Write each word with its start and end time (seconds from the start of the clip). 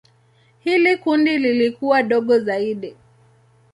Hili 0.59 0.97
kundi 0.97 1.37
lilikuwa 1.37 2.03
dogo 2.03 2.39
zaidi. 2.39 2.95